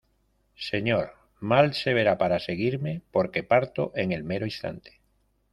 [0.69, 1.07] señor,
[1.51, 4.99] mal se verá para seguirme, porque parto en el mero instante.